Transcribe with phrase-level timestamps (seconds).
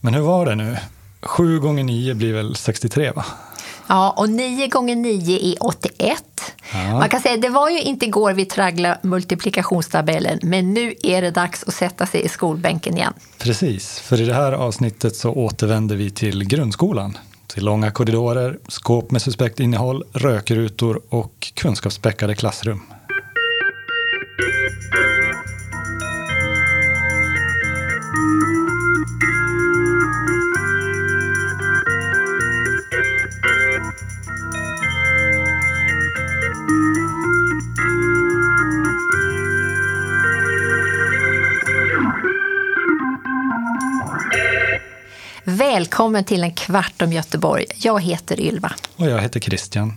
[0.00, 0.76] Men hur var det nu?
[1.22, 3.24] 7 gånger 9 blir väl 63 va?
[3.88, 6.24] Ja, och 9 gånger 9 är 81.
[6.72, 6.92] Ja.
[6.92, 11.30] Man kan säga det var ju inte igår vi tragglade multiplikationstabellen, men nu är det
[11.30, 13.12] dags att sätta sig i skolbänken igen.
[13.38, 17.18] Precis, för i det här avsnittet så återvänder vi till grundskolan.
[17.46, 22.82] Till långa korridorer, skåp med suspekt innehåll, rökrutor och kunskapsspäckade klassrum.
[45.72, 47.64] Välkommen till en kvart om Göteborg.
[47.76, 48.72] Jag heter Ylva.
[48.96, 49.96] Och jag heter Christian.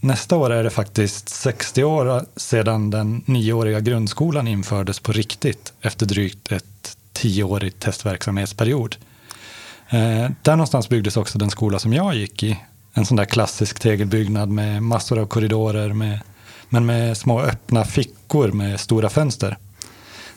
[0.00, 6.06] Nästa år är det faktiskt 60 år sedan den nioåriga grundskolan infördes på riktigt efter
[6.06, 8.96] drygt ett tioårig testverksamhetsperiod.
[9.88, 12.60] Eh, där någonstans byggdes också den skola som jag gick i.
[12.92, 16.20] En sån där klassisk tegelbyggnad med massor av korridorer med,
[16.68, 19.56] men med små öppna fickor med stora fönster.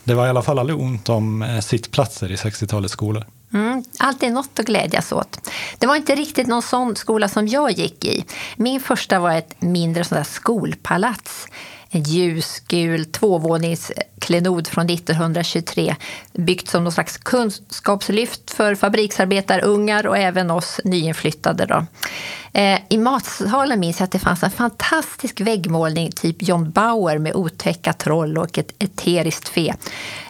[0.03, 3.25] Det var i alla fall aldrig ont om eh, sittplatser i 60-talets skolor.
[3.53, 5.49] Mm, alltid något att glädjas åt.
[5.77, 8.25] Det var inte riktigt någon sån skola som jag gick i.
[8.55, 11.47] Min första var ett mindre sånt där skolpalats.
[11.89, 15.95] En ljusgul tvåvåningsklenod från 1923
[16.33, 21.65] byggt som någon slags kunskapslyft för fabriksarbetarungar och även oss nyinflyttade.
[21.65, 21.85] Då.
[22.53, 27.35] Eh, I matsalen minns jag att det fanns en fantastisk väggmålning typ John Bauer med
[27.35, 29.73] otäcka troll och ett eteriskt fe.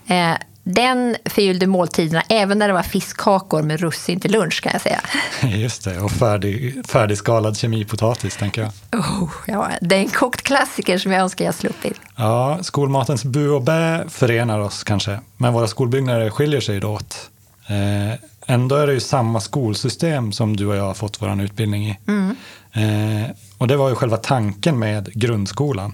[0.07, 4.81] Eh, den förgyllde måltiderna även när det var fiskkakor med russin till lunch kan jag
[4.81, 5.01] säga.
[5.57, 8.99] Just det, och färdig, färdigskalad kemipotatis tänker jag.
[8.99, 12.01] Oh, ja, det är en kokt klassiker som jag önskar jag sluppit.
[12.15, 17.29] Ja, skolmatens bu och bä förenar oss kanske, men våra skolbyggnader skiljer sig då åt.
[17.67, 21.89] Eh, ändå är det ju samma skolsystem som du och jag har fått vår utbildning
[21.89, 21.99] i.
[22.07, 22.35] Mm.
[22.73, 25.93] Eh, och det var ju själva tanken med grundskolan.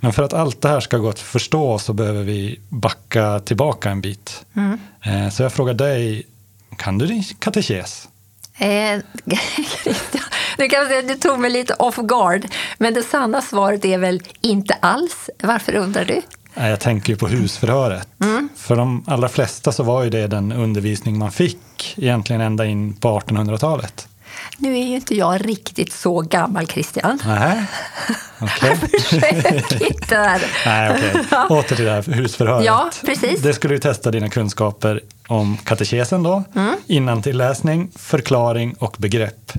[0.00, 3.90] Men för att allt det här ska gå att förstå så behöver vi backa tillbaka
[3.90, 4.44] en bit.
[4.56, 4.78] Mm.
[5.02, 6.26] Eh, så jag frågar dig,
[6.76, 8.08] kan du din katekes?
[8.58, 8.68] Eh,
[10.58, 12.46] nu kan säga att du tog mig lite off guard,
[12.78, 15.30] men det sanna svaret är väl inte alls.
[15.42, 16.22] Varför undrar du?
[16.54, 18.08] Jag tänker ju på husförhöret.
[18.22, 18.48] Mm.
[18.56, 22.94] För de allra flesta så var ju det den undervisning man fick egentligen ända in
[22.94, 24.08] på 1800-talet.
[24.56, 27.18] Nu är ju inte jag riktigt så gammal, Christian.
[27.26, 27.64] Nej,
[28.40, 28.76] okej.
[28.76, 30.42] Försök inte där.
[30.66, 31.24] Nej, okej.
[31.48, 32.64] Åter till det här husförhöret.
[32.66, 33.42] Ja, precis.
[33.42, 36.76] Det skulle ju testa dina kunskaper om katekesen då, Mm.
[36.86, 39.52] innantilläsning, förklaring och begrepp.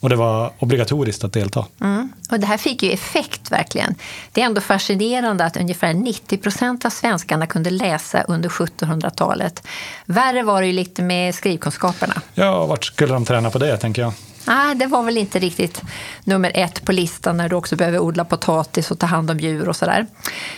[0.00, 1.66] Och det var obligatoriskt att delta.
[1.80, 2.12] Mm.
[2.30, 3.94] Och det här fick ju effekt verkligen.
[4.32, 9.66] Det är ändå fascinerande att ungefär 90 procent av svenskarna kunde läsa under 1700-talet.
[10.06, 12.14] Värre var det ju lite med skrivkunskaperna.
[12.34, 14.12] Ja, vart skulle de träna på det, tänker jag.
[14.46, 15.82] Nej, det var väl inte riktigt
[16.24, 19.68] nummer ett på listan när du också behöver odla potatis och ta hand om djur
[19.68, 20.06] och sådär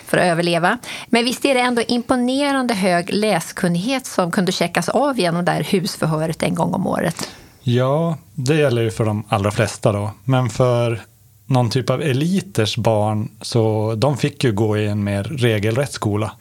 [0.06, 0.78] för att överleva.
[1.06, 5.62] Men visst är det ändå imponerande hög läskunnighet som kunde checkas av genom det här
[5.62, 7.28] husförhöret en gång om året.
[7.62, 10.10] Ja, det gäller ju för de allra flesta då.
[10.24, 11.00] Men för
[11.46, 16.32] någon typ av eliters barn, så de fick ju gå i en mer regelrätt skola.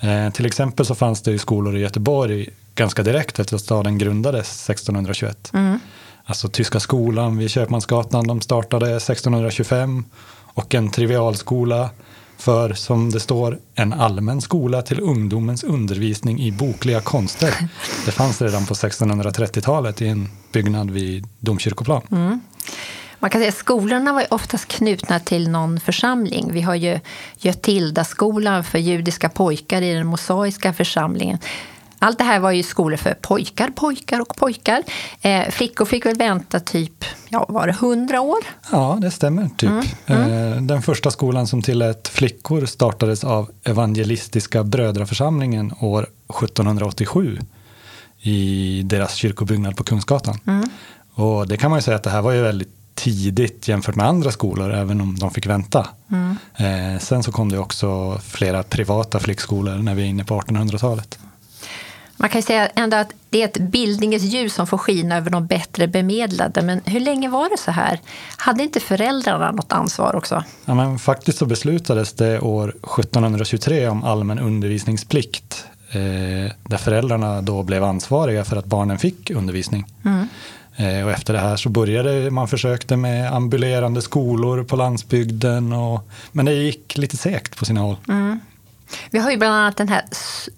[0.00, 3.98] Eh, till exempel så fanns det ju skolor i Göteborg ganska direkt efter att staden
[3.98, 5.50] grundades 1621.
[6.24, 10.04] Alltså Tyska skolan vid Köpmansgatan, de startade 1625.
[10.54, 11.90] Och en trivialskola
[12.42, 17.54] för, som det står, en allmän skola till ungdomens undervisning i bokliga konster.
[18.04, 22.02] Det fanns redan på 1630-talet i en byggnad vid Domkyrkoplan.
[23.18, 26.50] Man kan säga att skolorna var oftast knutna till någon församling.
[26.52, 27.00] Vi har ju
[27.38, 31.38] Götildaskolan för judiska pojkar i den mosaiska församlingen.
[32.02, 34.82] Allt det här var ju skolor för pojkar, pojkar och pojkar.
[35.20, 38.38] Eh, flickor fick väl vänta typ, ja var det 100 år?
[38.72, 39.48] Ja, det stämmer.
[39.56, 39.70] typ.
[40.06, 40.16] Eh,
[40.62, 47.38] Den första skolan som tillät flickor startades av Evangelistiska brödraförsamlingen år 1787
[48.20, 50.38] i deras kyrkobyggnad på Kungsgatan.
[51.14, 54.06] Och det kan man ju säga att det här var ju väldigt tidigt jämfört med
[54.06, 55.88] andra skolor, även om de fick vänta.
[56.56, 61.18] Eh, sen så kom det också flera privata flickskolor när vi är inne på 1800-talet.
[62.22, 65.30] Man kan ju säga ändå att det är ett bildningens ljus som får skina över
[65.30, 66.62] de bättre bemedlade.
[66.62, 68.00] Men hur länge var det så här?
[68.36, 70.44] Hade inte föräldrarna något ansvar också?
[70.64, 75.64] Ja, men faktiskt så beslutades det år 1723 om allmän undervisningsplikt.
[75.90, 79.86] Eh, där föräldrarna då blev ansvariga för att barnen fick undervisning.
[80.76, 85.72] Eh, och efter det här så började man försökte med ambulerande skolor på landsbygden.
[85.72, 87.96] Och, men det gick lite segt på sina håll.
[89.10, 90.02] Vi har ju bland annat den här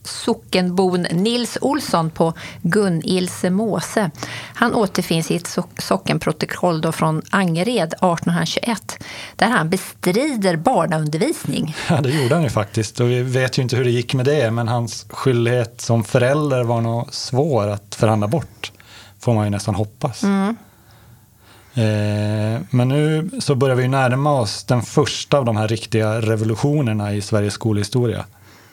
[0.03, 2.33] sockenbon Nils Olsson på
[2.63, 4.11] Gunnilse Måse.
[4.55, 8.99] Han återfinns i ett sockenprotokoll då från Angered 1821
[9.37, 11.77] där han bestrider barnaundervisning.
[11.89, 13.01] Ja, det gjorde han ju faktiskt.
[13.01, 16.65] Och vi vet ju inte hur det gick med det, men hans skyldighet som förälder
[16.65, 18.73] var nog svår att förhandla bort,
[19.21, 20.23] får man ju nästan hoppas.
[20.23, 20.57] Mm.
[21.75, 27.15] Eh, men nu så börjar vi närma oss den första av de här riktiga revolutionerna
[27.15, 28.25] i Sveriges skolhistoria.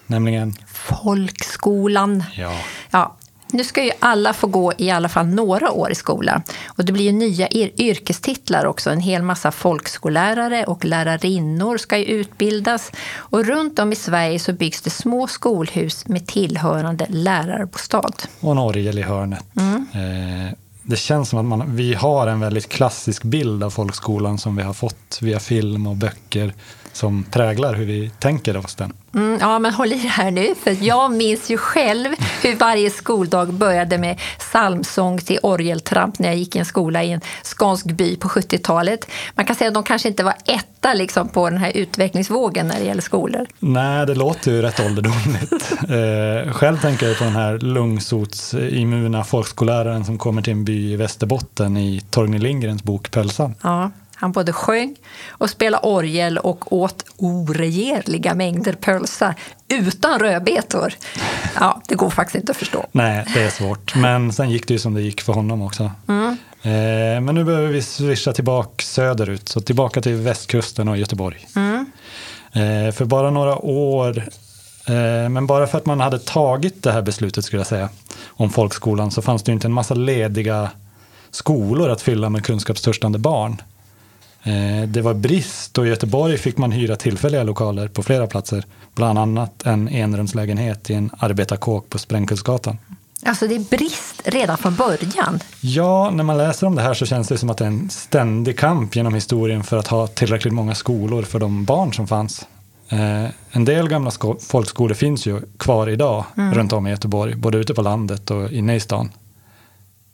[0.07, 0.53] Nämligen?
[0.67, 2.23] Folkskolan.
[2.35, 2.53] Ja.
[2.91, 3.17] ja.
[3.53, 6.41] Nu ska ju alla få gå i alla fall några år i skolan.
[6.67, 8.89] Och det blir ju nya yrkestitlar också.
[8.89, 12.91] En hel massa folkskollärare och lärarinnor ska ju utbildas.
[13.15, 18.13] Och runt om i Sverige så byggs det små skolhus med tillhörande lärarbostad.
[18.39, 19.45] Och en orgel i hörnet.
[19.55, 19.85] Mm.
[19.93, 20.53] Eh,
[20.91, 24.63] det känns som att man, vi har en väldigt klassisk bild av folkskolan som vi
[24.63, 26.53] har fått via film och böcker
[26.93, 28.93] som präglar hur vi tänker oss den.
[29.13, 32.09] Mm, ja, men håll i det här nu, för jag minns ju själv
[32.41, 37.11] hur varje skoldag började med psalmsång till orgeltramp när jag gick i en skola i
[37.11, 39.07] en skånsk by på 70-talet.
[39.35, 42.79] Man kan säga att de kanske inte var etta liksom, på den här utvecklingsvågen när
[42.79, 43.47] det gäller skolor.
[43.59, 45.51] Nej, det låter ju rätt ålderdomligt.
[45.89, 50.95] eh, själv tänker jag på den här lungsotsimuna folkskolläraren som kommer till en by i
[50.95, 53.55] Västerbotten i Torgny Lindgrens bok Pölsan.
[53.61, 53.91] Ja.
[54.21, 54.95] Han både sjöng
[55.29, 59.35] och spelade orgel och åt oregerliga mängder pölsa
[59.67, 60.93] utan rödbetor.
[61.59, 62.85] Ja, det går faktiskt inte att förstå.
[62.91, 63.95] Nej, det är svårt.
[63.95, 65.91] Men sen gick det ju som det gick för honom också.
[66.07, 66.37] Mm.
[66.61, 71.47] Eh, men nu behöver vi swisha tillbaka söderut, så tillbaka till västkusten och Göteborg.
[71.55, 71.85] Mm.
[72.53, 74.17] Eh, för bara några år,
[74.87, 77.89] eh, men bara för att man hade tagit det här beslutet skulle jag säga,
[78.27, 80.69] om folkskolan så fanns det ju inte en massa lediga
[81.31, 83.61] skolor att fylla med kunskapstörstande barn.
[84.43, 88.65] Eh, det var brist och i Göteborg fick man hyra tillfälliga lokaler på flera platser.
[88.95, 92.77] Bland annat en enrumslägenhet i en arbetarkåk på Sprängkullsgatan.
[93.25, 95.39] Alltså det är brist redan från början?
[95.61, 97.89] Ja, när man läser om det här så känns det som att det är en
[97.89, 102.47] ständig kamp genom historien för att ha tillräckligt många skolor för de barn som fanns.
[102.89, 106.53] Eh, en del gamla folkskolor finns ju kvar idag mm.
[106.53, 109.11] runt om i Göteborg, både ute på landet och inne i stan.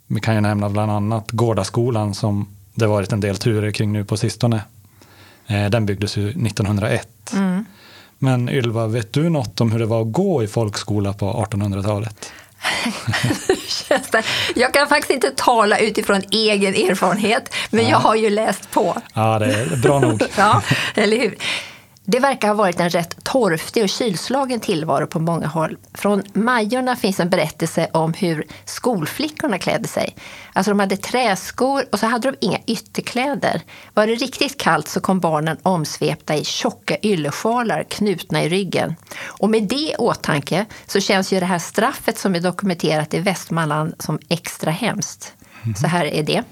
[0.07, 4.05] Vi kan ju nämna bland annat Gårdaskolan som det varit en del turer kring nu
[4.05, 4.61] på sistone.
[5.47, 7.33] Eh, den byggdes ju 1901.
[7.33, 7.65] Mm.
[8.19, 12.31] Men Ylva, vet du något om hur det var att gå i folkskola på 1800-talet?
[14.55, 17.89] jag kan faktiskt inte tala utifrån egen erfarenhet, men ja.
[17.89, 18.97] jag har ju läst på.
[19.13, 20.23] Ja, det är bra nog.
[20.37, 20.63] ja,
[20.95, 21.37] eller hur?
[22.09, 25.77] Det verkar ha varit en rätt torftig och kylslagen tillvaro på många håll.
[25.93, 30.15] Från Majorna finns en berättelse om hur skolflickorna klädde sig.
[30.53, 33.61] Alltså de hade träskor och så hade de inga ytterkläder.
[33.93, 38.95] Var det riktigt kallt så kom barnen omsvepta i tjocka yllesjalar knutna i ryggen.
[39.25, 43.19] Och med det i åtanke så känns ju det här straffet som är dokumenterat i
[43.19, 45.33] Västmanland som extra hemskt.
[45.81, 46.43] Så här är det.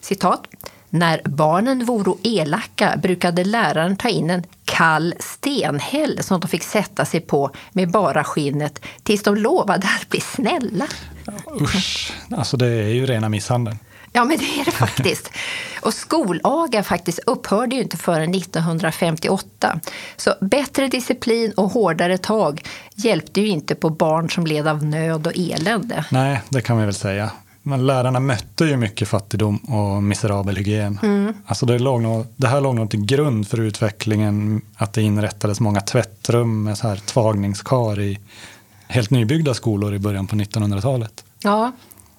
[0.00, 0.46] Citat.
[0.92, 7.04] När barnen voro elaka brukade läraren ta in en kall stenhäll som de fick sätta
[7.04, 10.86] sig på med bara skinnet tills de lovade att bli snälla.
[11.60, 13.78] Usch, alltså det är ju rena misshandeln.
[14.12, 15.30] Ja, men det är det faktiskt.
[15.80, 19.80] Och skolaga faktiskt upphörde ju inte förrän 1958.
[20.16, 22.62] Så bättre disciplin och hårdare tag
[22.94, 26.04] hjälpte ju inte på barn som led av nöd och elände.
[26.10, 27.30] Nej, det kan vi väl säga.
[27.62, 30.98] Men lärarna mötte ju mycket fattigdom och miserabel hygien.
[31.02, 31.34] Mm.
[31.46, 35.60] Alltså det, låg nog, det här låg nog till grund för utvecklingen att det inrättades
[35.60, 38.18] många tvättrum med så här tvagningskar i
[38.88, 41.24] helt nybyggda skolor i början på 1900-talet.
[41.42, 41.72] Ja,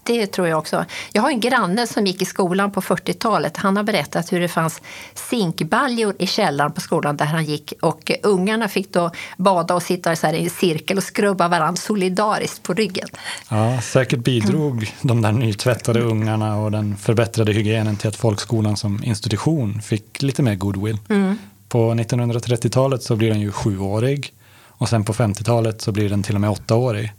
[0.04, 0.86] det tror jag också.
[1.14, 3.58] Jag har en granne som gick i skolan på 40-talet.
[3.58, 4.82] Han har berättat hur det fanns
[5.14, 7.74] zinkbaljor i källaren på skolan där han gick.
[7.82, 12.64] Och ungarna fick då bada och sitta så i en cirkel och skrubba varandra solidariskt
[12.64, 13.08] på ryggen.
[13.50, 14.90] Ja, säkert bidrog mm.
[15.02, 20.44] de där nytvättade ungarna och den förbättrade hygienen till att folkskolan som institution fick lite
[20.44, 20.98] mer goodwill.
[21.10, 21.38] Mm.
[21.70, 24.34] På 1930-talet så blir den ju sjuårig
[24.68, 27.14] och sen på 50-talet så blir den till och med åttaårig.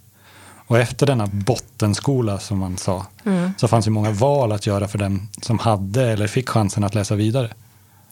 [0.72, 3.52] Och efter denna bottenskola som man sa, mm.
[3.56, 6.94] så fanns ju många val att göra för den som hade eller fick chansen att
[6.94, 7.50] läsa vidare.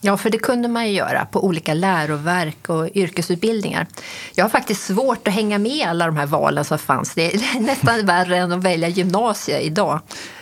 [0.01, 3.87] Ja, för det kunde man ju göra på olika läroverk och yrkesutbildningar.
[4.35, 7.13] Jag har faktiskt svårt att hänga med alla de här valen som fanns.
[7.13, 9.99] Det är nästan värre än att välja gymnasiet idag.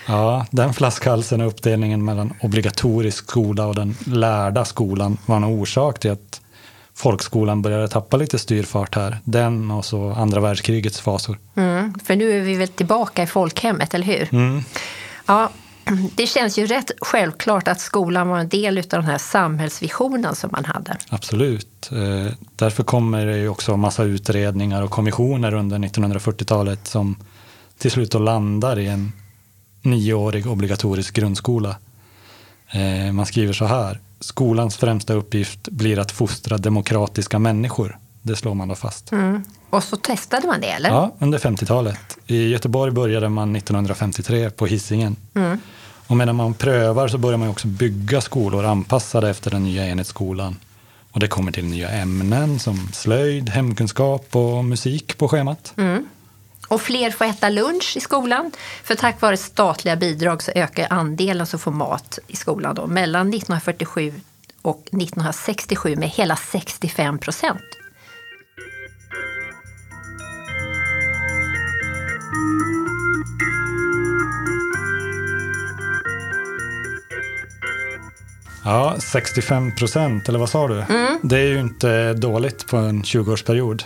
[0.08, 6.00] Ja, den flaskhalsen och uppdelningen mellan obligatorisk skola och den lärda skolan var en orsak
[6.00, 6.29] till att
[7.00, 9.18] folkskolan började tappa lite styrfart här.
[9.24, 11.38] Den och så andra världskrigets fasor.
[11.56, 14.28] Mm, för nu är vi väl tillbaka i folkhemmet, eller hur?
[14.32, 14.64] Mm.
[15.26, 15.50] Ja,
[16.16, 20.50] Det känns ju rätt självklart att skolan var en del av den här samhällsvisionen som
[20.54, 20.98] man hade.
[21.10, 21.90] Absolut.
[21.92, 27.16] Eh, därför kommer det ju också massa utredningar och kommissioner under 1940-talet som
[27.78, 29.12] till slut då landar i en
[29.82, 31.76] nioårig obligatorisk grundskola.
[32.72, 34.00] Eh, man skriver så här.
[34.20, 37.98] Skolans främsta uppgift blir att fostra demokratiska människor.
[38.22, 39.12] Det slår man då fast.
[39.12, 39.44] Mm.
[39.70, 40.90] Och så testade man det, eller?
[40.90, 42.18] Ja, under 50-talet.
[42.28, 45.16] I Göteborg började man 1953 på Hisingen.
[45.34, 45.60] Mm.
[46.08, 50.56] Och medan man prövar så börjar man också bygga skolor anpassade efter den nya enhetsskolan.
[51.12, 55.74] Och det kommer till nya ämnen som slöjd, hemkunskap och musik på schemat.
[55.78, 56.06] Mm.
[56.70, 58.52] Och fler får äta lunch i skolan.
[58.84, 63.28] För tack vare statliga bidrag så ökar andelen som får mat i skolan då, mellan
[63.34, 64.14] 1947
[64.62, 67.62] och 1967 med hela 65 procent.
[78.64, 80.82] Ja, 65 procent, eller vad sa du?
[80.82, 81.20] Mm.
[81.22, 83.84] Det är ju inte dåligt på en 20-årsperiod.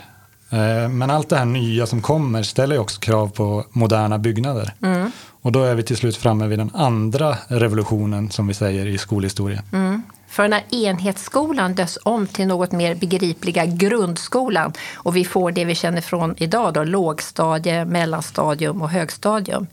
[0.53, 4.73] Eh, men allt det här nya som kommer ställer ju också krav på moderna byggnader.
[4.83, 5.11] Mm.
[5.41, 8.97] Och då är vi till slut framme vid den andra revolutionen som vi säger i
[8.97, 9.63] skolhistorien.
[9.73, 10.03] Mm.
[10.27, 15.75] För när enhetsskolan dös om till något mer begripliga grundskolan och vi får det vi
[15.75, 19.67] känner från idag, då, lågstadie, mellanstadium och högstadium.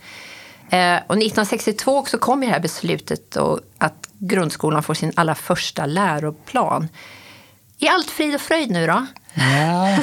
[0.70, 3.36] Eh, och 1962 så kom det här beslutet
[3.78, 6.88] att grundskolan får sin allra första läroplan.
[7.80, 9.06] Är allt frid och fröjd nu då?
[9.34, 9.98] Ja,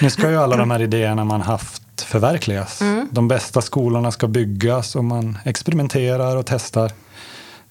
[0.00, 2.80] nu ska ju alla de här idéerna man haft förverkligas.
[2.80, 3.08] Mm.
[3.10, 6.92] De bästa skolorna ska byggas och man experimenterar och testar.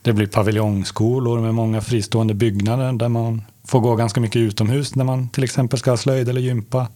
[0.02, 5.04] Det blir paviljongskolor med många fristående byggnader där man får gå ganska mycket utomhus när
[5.04, 6.88] man till exempel ska ha slöjd eller gympa.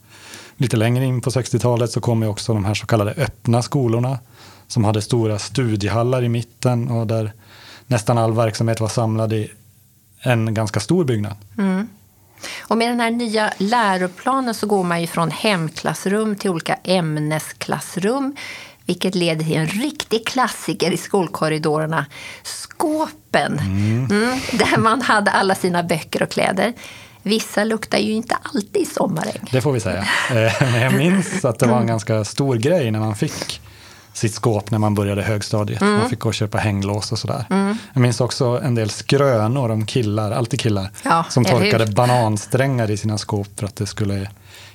[0.58, 4.20] Lite längre in på 60-talet så kommer också de här så kallade öppna skolorna
[4.68, 7.32] som hade stora studiehallar i mitten och där
[7.88, 9.52] nästan all verksamhet var samlad i
[10.22, 11.36] en ganska stor byggnad.
[11.58, 11.88] Mm.
[12.60, 18.36] Och med den här nya läroplanen så går man ju från hemklassrum till olika ämnesklassrum
[18.90, 22.06] vilket leder till en riktig klassiker i skolkorridorerna,
[22.44, 23.60] skåpen.
[23.60, 24.06] Mm.
[24.12, 26.74] Mm, där man hade alla sina böcker och kläder.
[27.24, 29.50] Vissa luktar ju inte alltid sommarägg.
[29.52, 30.06] Det får vi säga.
[30.30, 33.62] Eh, men jag minns att det var en ganska stor grej när man fick
[34.20, 35.82] sitt skåp när man började högstadiet.
[35.82, 35.94] Mm.
[35.94, 37.46] Man fick gå och köpa hänglås och sådär.
[37.50, 37.78] Mm.
[37.94, 42.98] Jag minns också en del skrönor om killar, alltid killar, ja, som torkade banansträngar i
[42.98, 44.30] sina skåp för att det skulle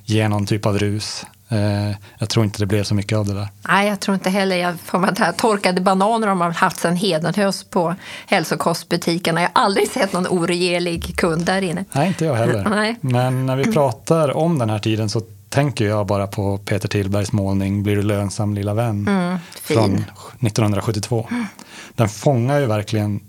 [0.05, 1.27] ge någon typ av rus.
[1.49, 3.49] Eh, jag tror inte det blev så mycket av det där.
[3.69, 4.57] Nej, jag tror inte heller.
[4.57, 7.95] Jag får man här, torkade bananer har man haft sedan Hedenhös på
[8.27, 9.41] hälsokostbutikerna.
[9.41, 11.85] Jag har aldrig sett någon oregelig kund där inne.
[11.93, 12.65] Nej, inte jag heller.
[12.71, 12.97] Nej.
[13.01, 15.23] Men när vi pratar om den här tiden så
[15.55, 21.29] tänker jag bara på Peter Tillbergs målning Blir du lönsam lilla vän mm, från 1972.
[21.31, 21.47] Mm.
[21.95, 23.21] Den fångar ju verkligen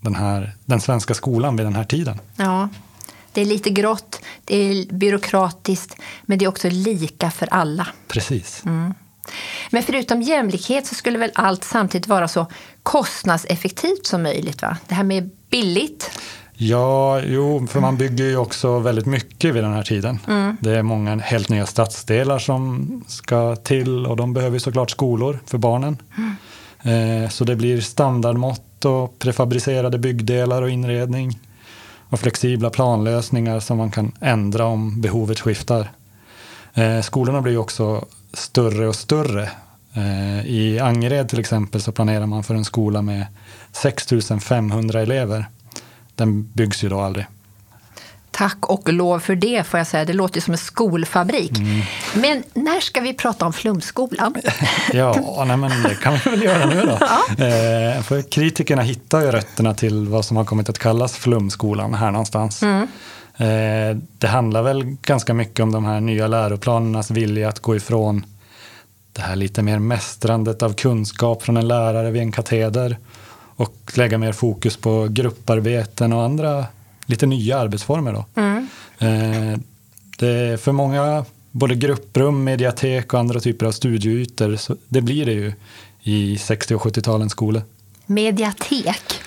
[0.00, 2.20] den, här, den svenska skolan vid den här tiden.
[2.36, 2.68] Ja,
[3.32, 7.86] det är lite grått, det är byråkratiskt, men det är också lika för alla.
[8.08, 8.62] Precis.
[8.66, 8.94] Mm.
[9.70, 12.46] Men förutom jämlikhet så skulle väl allt samtidigt vara så
[12.82, 14.62] kostnadseffektivt som möjligt?
[14.62, 14.76] Va?
[14.88, 16.10] Det här med billigt.
[16.60, 20.18] Ja, jo, för man bygger ju också väldigt mycket vid den här tiden.
[20.28, 20.56] Mm.
[20.60, 25.58] Det är många helt nya stadsdelar som ska till och de behöver såklart skolor för
[25.58, 25.96] barnen.
[26.16, 27.24] Mm.
[27.24, 31.38] Eh, så det blir standardmått och prefabricerade byggdelar och inredning
[32.08, 35.90] och flexibla planlösningar som man kan ändra om behovet skiftar.
[36.74, 39.50] Eh, skolorna blir också större och större.
[39.94, 43.26] Eh, I Angered till exempel så planerar man för en skola med
[43.72, 44.06] 6
[44.40, 45.46] 500 elever
[46.18, 47.26] den byggs ju då aldrig.
[48.30, 50.04] Tack och lov för det, får jag säga.
[50.04, 51.58] Det låter som en skolfabrik.
[51.58, 51.80] Mm.
[52.14, 54.34] Men när ska vi prata om flumskolan?
[54.92, 56.98] ja, nej, men det kan vi väl göra nu då.
[57.38, 57.44] Ja.
[57.44, 62.10] Eh, för kritikerna hittar ju rötterna till vad som har kommit att kallas flumskolan här
[62.10, 62.62] någonstans.
[62.62, 62.88] Mm.
[63.36, 68.26] Eh, det handlar väl ganska mycket om de här nya läroplanernas vilja att gå ifrån
[69.12, 72.98] det här lite mer mästrandet av kunskap från en lärare vid en kateder
[73.58, 76.66] och lägga mer fokus på grupparbeten och andra
[77.06, 78.12] lite nya arbetsformer.
[78.12, 78.24] Då.
[78.34, 78.68] Mm.
[78.98, 79.58] Eh,
[80.18, 85.26] det är för många, både grupprum, mediatek och andra typer av studieytor, så det blir
[85.26, 85.52] det ju
[86.02, 87.62] i 60 och 70-talens skolor.
[88.08, 89.20] Mediatek?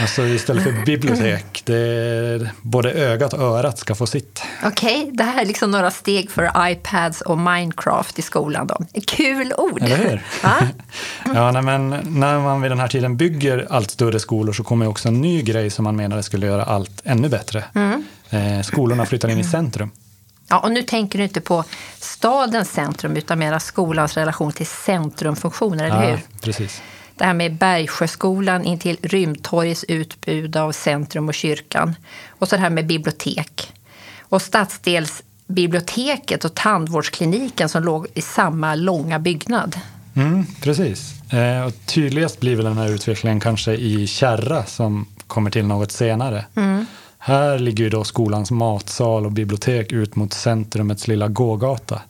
[0.00, 1.62] Alltså istället för bibliotek.
[1.64, 4.42] Det är, både ögat och örat ska få sitt.
[4.64, 8.66] Okej, okay, det här är liksom några steg för iPads och Minecraft i skolan.
[8.66, 9.00] Då.
[9.06, 9.82] Kul ord!
[9.82, 10.24] Eller hur?
[11.34, 14.88] ja, nej, men när man vid den här tiden bygger allt större skolor så kommer
[14.88, 17.64] också en ny grej som man menade skulle göra allt ännu bättre.
[17.74, 18.04] Mm.
[18.30, 19.90] Eh, skolorna flyttar in i centrum.
[20.48, 21.64] Ja, och nu tänker du inte på
[21.98, 26.20] stadens centrum utan mera skolans relation till centrumfunktioner, eller hur?
[26.40, 26.82] precis.
[27.16, 31.94] Det här med Bergsjöskolan intill Rymdtorgets utbud av centrum och kyrkan.
[32.28, 33.72] Och så det här med bibliotek.
[34.20, 39.80] Och stadsdelsbiblioteket och tandvårdskliniken som låg i samma långa byggnad.
[40.14, 41.32] Mm, precis.
[41.32, 45.92] Eh, och tydligast blir väl den här utvecklingen kanske i Kärra som kommer till något
[45.92, 46.44] senare.
[46.54, 46.86] Mm.
[47.18, 52.02] Här ligger ju då skolans matsal och bibliotek ut mot centrumets lilla gågata.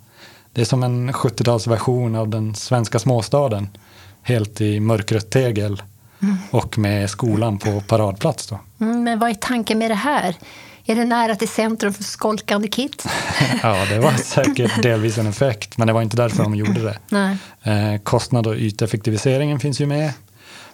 [0.52, 3.68] Det är som en 70-talsversion av den svenska småstaden.
[4.26, 5.82] Helt i mörkrött tegel
[6.50, 8.46] och med skolan på paradplats.
[8.46, 8.58] Då.
[8.80, 10.34] Mm, men vad är tanken med det här?
[10.86, 13.06] Är det nära till centrum för skolkande kids?
[13.62, 16.98] Ja, det var säkert delvis en effekt, men det var inte därför de gjorde det.
[17.08, 17.36] Nej.
[17.62, 20.12] Eh, kostnad och yteffektiviseringen finns ju med.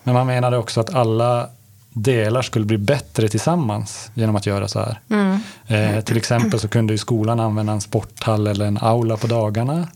[0.03, 1.49] Men man menade också att alla
[1.91, 5.01] delar skulle bli bättre tillsammans genom att göra så här.
[5.11, 5.41] Mm.
[5.67, 9.89] Eh, till exempel så kunde ju skolan använda en sporthall eller en aula på dagarna.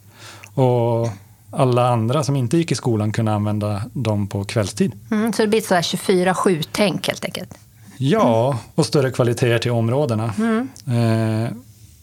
[0.55, 1.09] Och
[1.51, 4.93] alla andra som inte gick i skolan kunde använda dem på kvällstid.
[5.11, 7.55] Mm, så det blir ett sådär 24-7-tänk helt enkelt.
[7.99, 10.35] Ja, och större kvaliteter till områdena.
[10.39, 10.69] Mm.
[10.87, 11.51] Eh,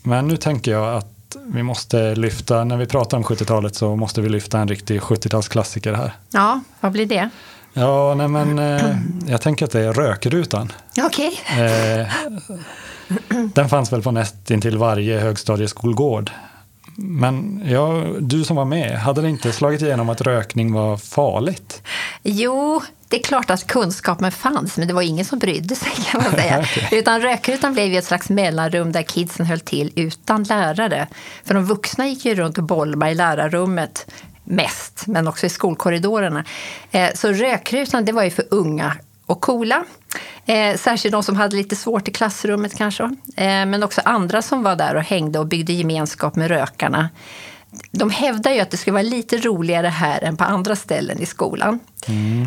[0.04, 4.22] men nu tänker jag att vi måste lyfta, när vi pratar om 70-talet så måste
[4.22, 6.14] vi lyfta en riktig 70-talsklassiker här.
[6.32, 7.30] Ja, vad blir det?
[7.74, 8.96] Ja, nej men eh,
[9.28, 10.72] jag tänker att det är Rökrutan.
[11.02, 11.40] Okej.
[11.60, 12.08] Eh,
[13.54, 16.32] den fanns väl på nästintill varje högstadieskolgård.
[16.96, 21.82] Men ja, du som var med, hade det inte slagit igenom att rökning var farligt?
[22.24, 26.22] Jo, det är klart att kunskapen fanns, men det var ingen som brydde sig kan
[26.24, 26.60] man säga.
[26.64, 26.90] Okej.
[27.00, 31.08] Utan rökrutan blev ju ett slags mellanrum där kidsen höll till utan lärare.
[31.46, 34.06] För de vuxna gick ju runt och bolmade i lärarrummet
[34.44, 36.44] mest, men också i skolkorridorerna.
[36.92, 38.94] Eh, Så rökrutan, det var ju för unga
[39.26, 39.84] och coola.
[40.46, 43.04] Eh, särskilt de som hade lite svårt i klassrummet kanske.
[43.04, 47.10] Eh, men också andra som var där och hängde och byggde gemenskap med rökarna.
[47.92, 51.26] De hävdar ju att det skulle vara lite roligare här än på andra ställen i
[51.26, 51.80] skolan.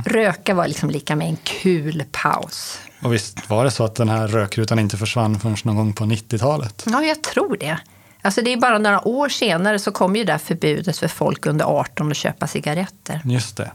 [0.07, 2.79] Röka var liksom lika med en kul paus.
[3.03, 6.05] Och visst var det så att den här rökrutan inte försvann förrän någon gång på
[6.05, 6.85] 90-talet?
[6.87, 7.79] Ja, jag tror det.
[8.23, 11.65] Alltså det är bara några år senare så kom ju det förbudet för folk under
[11.65, 13.21] 18 att köpa cigaretter.
[13.25, 13.71] Just det,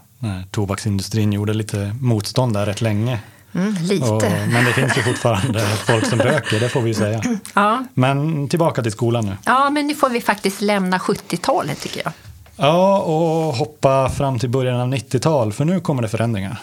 [0.52, 3.20] tobaksindustrin gjorde lite motstånd där rätt länge.
[3.54, 4.06] Mm, lite.
[4.06, 7.22] Och, men det finns ju fortfarande folk som röker, det får vi ju säga.
[7.54, 7.86] Ja.
[7.94, 9.38] Men tillbaka till skolan nu.
[9.46, 12.14] ja, men nu får vi faktiskt lämna 70-talet tycker jag.
[12.56, 16.58] Ja, och hoppa fram till början av 90-tal, för nu kommer det förändringar.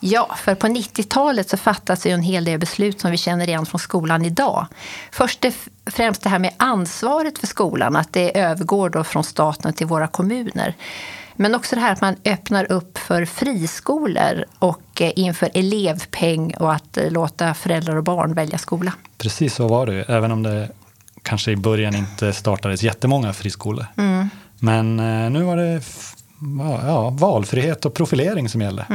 [0.00, 3.66] Ja, för på 90-talet så fattas ju en hel del beslut som vi känner igen
[3.66, 4.66] från skolan idag.
[5.12, 5.52] Först och
[5.92, 10.06] främst det här med ansvaret för skolan, att det övergår då från staten till våra
[10.06, 10.74] kommuner.
[11.40, 16.72] Men också det här att man öppnar upp för friskolor och eh, inför elevpeng och
[16.72, 18.92] att eh, låta föräldrar och barn välja skola.
[19.18, 20.68] Precis så var det även om det
[21.22, 23.86] kanske i början inte startades jättemånga friskolor.
[24.58, 25.82] Men eh, nu var det
[26.86, 28.86] ja, valfrihet och profilering som gällde.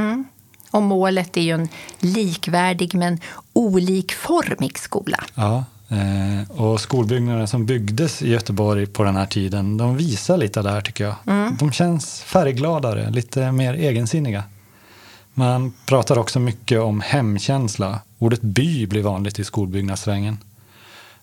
[0.71, 3.19] Och målet är ju en likvärdig men
[3.53, 5.23] olikformig skola.
[5.35, 5.63] Ja,
[6.47, 11.03] och skolbyggnaderna som byggdes i Göteborg på den här tiden, de visar lite här tycker
[11.03, 11.15] jag.
[11.59, 14.43] De känns färggladare, lite mer egensinniga.
[15.33, 17.99] Man pratar också mycket om hemkänsla.
[18.19, 20.37] Ordet by blir vanligt i skolbyggnadssvängen.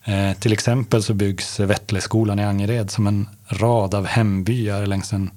[0.03, 5.31] Eh, till exempel så byggs Vättleskolan i Angered som en rad av hembyar längs en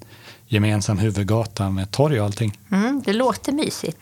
[0.47, 2.57] gemensam huvudgata med torg och allting.
[2.71, 3.97] Mm, det låter mysigt.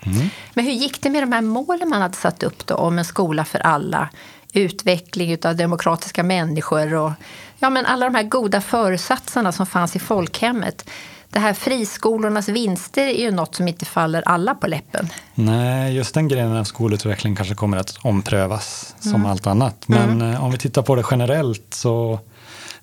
[0.54, 3.06] Men hur gick det med de här målen man hade satt upp då, om en
[3.06, 4.10] skola för alla?
[4.56, 7.12] Utveckling av demokratiska människor och
[7.60, 10.90] ja, men alla de här goda föresatserna som fanns i folkhemmet.
[11.30, 15.10] Det här friskolornas vinster är ju något som inte faller alla på läppen.
[15.36, 19.88] Nej, just den grenen av skolutveckling kanske kommer att omprövas som allt annat.
[19.88, 22.20] Men eh, om vi tittar på det generellt så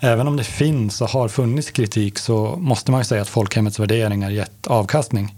[0.01, 3.79] även om det finns och har funnits kritik så måste man ju säga att folkhemmets
[3.79, 5.35] värderingar gett avkastning.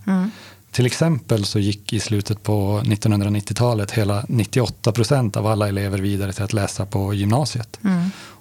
[0.74, 6.32] Till exempel så gick i slutet på 1990-talet hela 98 procent av alla elever vidare
[6.32, 7.78] till att läsa på gymnasiet.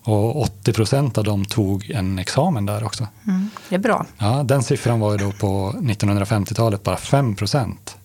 [0.03, 3.07] Och 80 procent av dem tog en examen där också.
[3.27, 4.05] Mm, det är bra.
[4.17, 7.97] Ja, den siffran var ju då på 1950-talet bara 5 procent.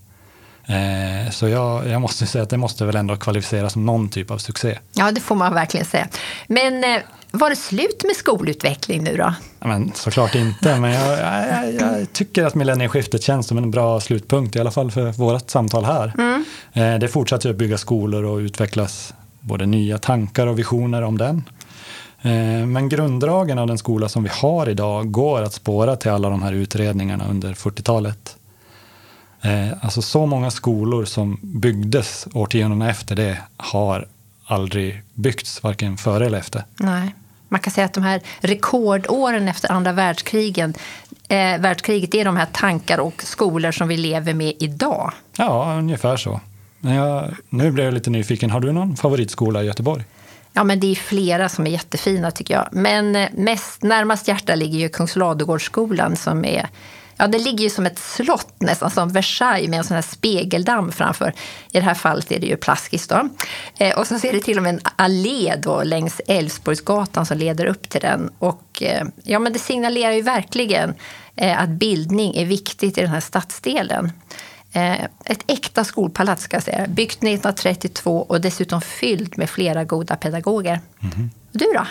[0.66, 4.30] Eh, så jag, jag måste säga att det måste väl ändå kvalificeras som någon typ
[4.30, 4.78] av succé.
[4.92, 6.08] Ja, det får man verkligen säga.
[6.46, 9.34] Men eh, var det slut med skolutveckling nu då?
[9.60, 14.00] Ja, Men såklart inte, men jag, jag, jag tycker att millennieskiftet känns som en bra
[14.00, 16.12] slutpunkt, i alla fall för vårt samtal här.
[16.72, 21.44] Eh, det fortsätter att bygga skolor och utvecklas både nya tankar och visioner om den.
[22.22, 26.30] Eh, Men grunddragen av den skola som vi har idag går att spåra till alla
[26.30, 28.36] de här utredningarna under 40-talet.
[29.42, 34.06] Eh, Alltså så många skolor som byggdes årtiondena efter det har
[34.48, 36.64] aldrig byggts, varken före eller efter.
[36.76, 37.14] Nej.
[37.48, 40.74] Man kan säga att de här rekordåren efter andra världskrigen
[41.28, 45.12] eh, världskriget är de här tankar och skolor som vi lever med idag.
[45.36, 46.40] Ja, ungefär så.
[46.80, 48.50] Men jag, nu blev jag lite nyfiken.
[48.50, 50.04] Har du någon favoritskola i Göteborg?
[50.52, 52.68] Ja, men det är flera som är jättefina tycker jag.
[52.72, 56.68] Men eh, mest, närmast hjärta ligger ju Kungs Ladugårdsskolan som är
[57.18, 60.92] Ja, det ligger ju som ett slott, nästan som Versailles med en sån här spegeldamm
[60.92, 61.32] framför.
[61.72, 63.08] I det här fallet är det ju Plaskis.
[63.08, 63.28] Då.
[63.78, 67.66] Eh, och så ser det till och med en allé då, längs Älvsborgsgatan som leder
[67.66, 68.30] upp till den.
[68.38, 70.94] Och, eh, ja, men det signalerar ju verkligen
[71.36, 74.12] eh, att bildning är viktigt i den här stadsdelen.
[74.72, 76.86] Eh, ett äkta skolpalats, ska jag säga.
[76.86, 80.80] Byggt 1932 och dessutom fyllt med flera goda pedagoger.
[81.00, 81.30] Mm.
[81.52, 81.86] Du då?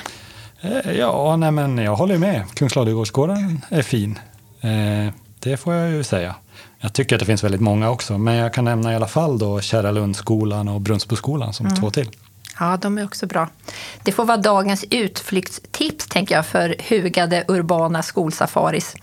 [0.61, 2.43] Eh, ja, nej men jag håller med.
[2.53, 4.19] Kungsladugårdsgården är fin.
[4.61, 6.35] Eh, det får jag ju säga.
[6.79, 9.39] Jag tycker att det finns väldigt många också, men jag kan nämna i alla fall
[9.39, 11.79] då Kärralundsskolan och Brunnsboskolan som mm.
[11.79, 12.09] två till.
[12.59, 13.49] Ja, de är också bra.
[14.03, 18.95] Det får vara dagens utflyktstips tänker jag för hugade urbana skolsafaris.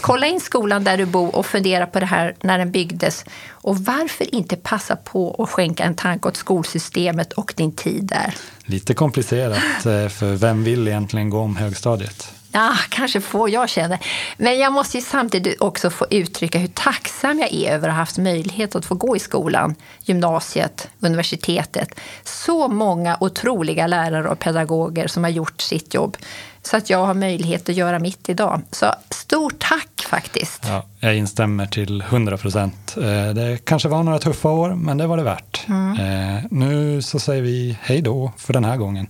[0.00, 3.24] Kolla in skolan där du bor och fundera på det här när den byggdes.
[3.50, 8.34] Och varför inte passa på att skänka en tanke åt skolsystemet och din tid där?
[8.64, 12.39] Lite komplicerat, eh, för vem vill egentligen gå om högstadiet?
[12.52, 13.98] Ja, kanske få, jag känner.
[14.36, 17.98] Men jag måste ju samtidigt också få uttrycka hur tacksam jag är över att ha
[17.98, 21.88] haft möjlighet att få gå i skolan, gymnasiet, universitetet.
[22.24, 26.16] Så många otroliga lärare och pedagoger som har gjort sitt jobb
[26.62, 28.62] så att jag har möjlighet att göra mitt idag.
[28.70, 30.64] Så stort tack faktiskt.
[30.66, 32.96] Ja, jag instämmer till 100 procent.
[32.96, 35.68] Eh, det kanske var några tuffa år, men det var det värt.
[35.68, 36.36] Mm.
[36.36, 39.06] Eh, nu så säger vi hej då för den här gången.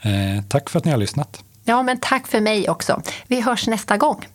[0.00, 1.42] Eh, tack för att ni har lyssnat.
[1.68, 3.02] Ja, men tack för mig också.
[3.26, 4.26] Vi hörs nästa gång.